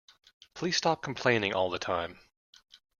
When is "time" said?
1.77-2.17